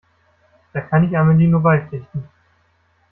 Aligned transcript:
Da 0.73 0.81
kann 0.81 1.03
ich 1.03 1.15
Amelie 1.15 1.45
nur 1.47 1.61
beipflichten. 1.61 2.27